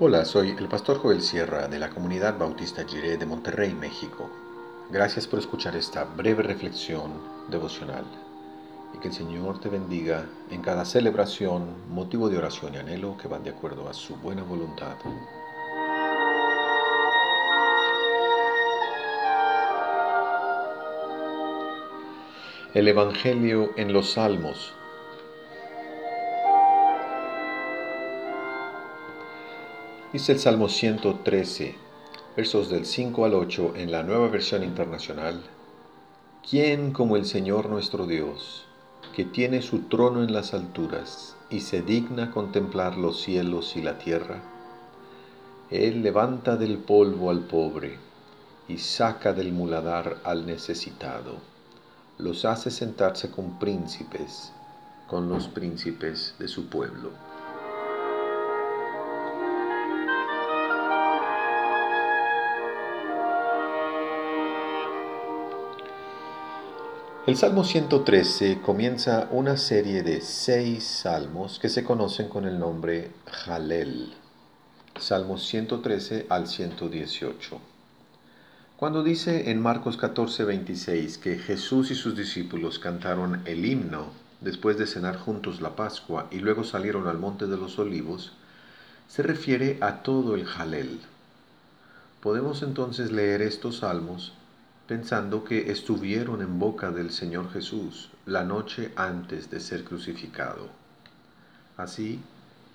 [0.00, 4.28] Hola, soy el pastor Joel Sierra de la comunidad bautista Jiré de Monterrey, México.
[4.90, 7.12] Gracias por escuchar esta breve reflexión
[7.48, 8.04] devocional
[8.92, 13.28] y que el Señor te bendiga en cada celebración, motivo de oración y anhelo que
[13.28, 14.96] van de acuerdo a su buena voluntad.
[22.74, 24.74] El Evangelio en los Salmos.
[30.14, 31.74] Dice el Salmo 113,
[32.36, 35.42] versos del 5 al 8 en la nueva versión internacional.
[36.48, 38.64] ¿Quién como el Señor nuestro Dios,
[39.16, 43.98] que tiene su trono en las alturas y se digna contemplar los cielos y la
[43.98, 44.40] tierra?
[45.68, 47.98] Él levanta del polvo al pobre
[48.68, 51.38] y saca del muladar al necesitado
[52.18, 54.52] los hace sentarse con príncipes,
[55.08, 57.10] con los príncipes de su pueblo.
[67.26, 73.12] El Salmo 113 comienza una serie de seis salmos que se conocen con el nombre
[73.24, 74.12] Jalel.
[75.00, 77.58] Salmos 113 al 118.
[78.76, 84.08] Cuando dice en Marcos 14, 26 que Jesús y sus discípulos cantaron el himno
[84.42, 88.32] después de cenar juntos la Pascua y luego salieron al monte de los olivos,
[89.08, 91.00] se refiere a todo el jalel.
[92.20, 94.34] Podemos entonces leer estos salmos
[94.86, 100.68] pensando que estuvieron en boca del Señor Jesús la noche antes de ser crucificado.
[101.76, 102.20] Así,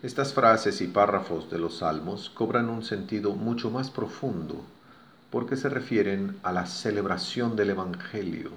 [0.01, 4.63] estas frases y párrafos de los salmos cobran un sentido mucho más profundo
[5.29, 8.51] porque se refieren a la celebración del Evangelio,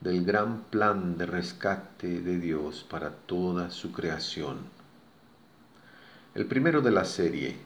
[0.00, 4.58] del gran plan de rescate de Dios para toda su creación.
[6.34, 7.56] El primero de la serie,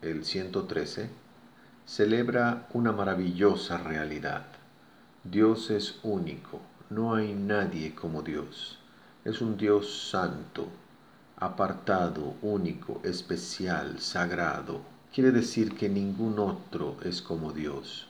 [0.00, 1.10] el 113,
[1.88, 4.44] celebra una maravillosa realidad.
[5.24, 6.60] Dios es único,
[6.90, 8.78] no hay nadie como Dios.
[9.24, 10.68] Es un Dios santo,
[11.38, 14.82] apartado, único, especial, sagrado,
[15.14, 18.06] quiere decir que ningún otro es como Dios.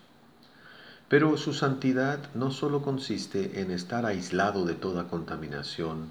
[1.09, 6.11] Pero su santidad no solo consiste en estar aislado de toda contaminación,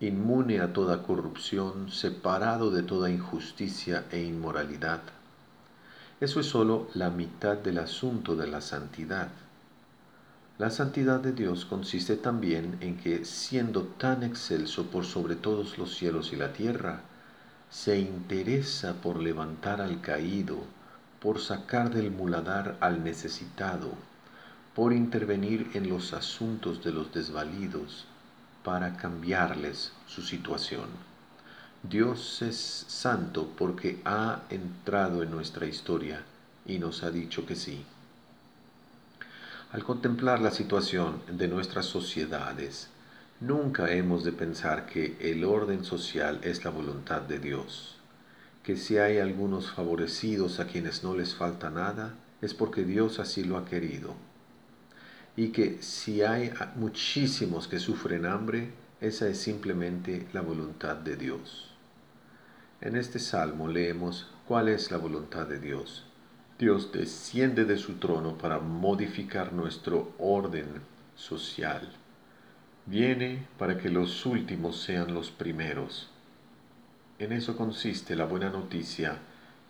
[0.00, 5.02] inmune a toda corrupción, separado de toda injusticia e inmoralidad.
[6.18, 9.28] Eso es solo la mitad del asunto de la santidad.
[10.56, 15.94] La santidad de Dios consiste también en que, siendo tan excelso por sobre todos los
[15.94, 17.02] cielos y la tierra,
[17.68, 20.56] se interesa por levantar al caído,
[21.20, 23.90] por sacar del muladar al necesitado,
[24.74, 28.06] por intervenir en los asuntos de los desvalidos,
[28.64, 30.88] para cambiarles su situación.
[31.82, 32.56] Dios es
[32.88, 36.22] santo porque ha entrado en nuestra historia
[36.66, 37.84] y nos ha dicho que sí.
[39.72, 42.88] Al contemplar la situación de nuestras sociedades,
[43.40, 47.94] Nunca hemos de pensar que el orden social es la voluntad de Dios,
[48.62, 53.44] que si hay algunos favorecidos a quienes no les falta nada, es porque Dios así
[53.44, 54.14] lo ha querido,
[55.36, 58.70] y que si hay muchísimos que sufren hambre,
[59.00, 61.70] esa es simplemente la voluntad de Dios.
[62.80, 66.04] En este salmo leemos cuál es la voluntad de Dios.
[66.58, 70.66] Dios desciende de su trono para modificar nuestro orden
[71.14, 71.88] social
[72.86, 76.08] viene para que los últimos sean los primeros.
[77.18, 79.18] En eso consiste la buena noticia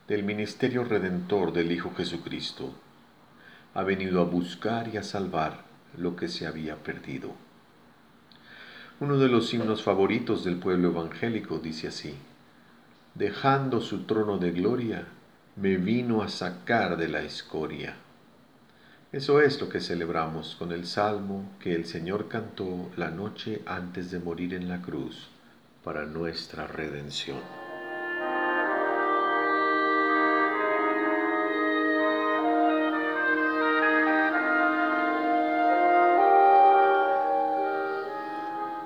[0.06, 2.74] del ministerio redentor del Hijo Jesucristo.
[3.74, 5.64] Ha venido a buscar y a salvar
[5.96, 7.32] lo que se había perdido.
[8.98, 12.14] Uno de los himnos favoritos del pueblo evangélico dice así,
[13.14, 15.06] dejando su trono de gloria,
[15.56, 17.96] me vino a sacar de la escoria.
[19.12, 24.10] Eso es lo que celebramos con el salmo que el Señor cantó la noche antes
[24.10, 25.28] de morir en la cruz
[25.84, 27.65] para nuestra redención.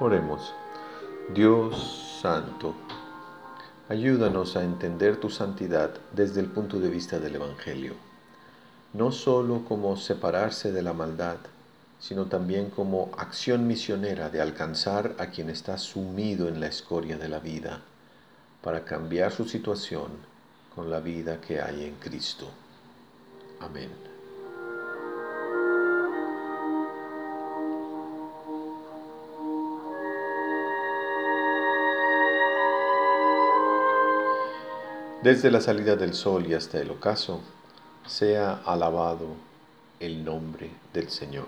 [0.01, 0.55] Oremos.
[1.33, 2.75] Dios Santo,
[3.89, 7.95] ayúdanos a entender tu santidad desde el punto de vista del Evangelio
[8.93, 11.37] no sólo como separarse de la maldad,
[12.01, 17.29] sino también como acción misionera de alcanzar a quien está sumido en la escoria de
[17.29, 17.83] la vida,
[18.63, 20.09] para cambiar su situación
[20.75, 22.49] con la vida que hay en Cristo.
[23.61, 23.91] Amén.
[35.23, 37.43] Desde la salida del sol y hasta el ocaso,
[38.07, 39.27] sea alabado
[40.01, 41.47] el nombre del Señor.